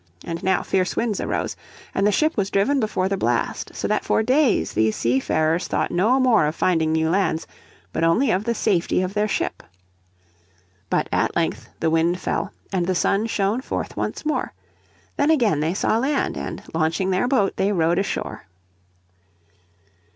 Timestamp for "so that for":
3.75-4.23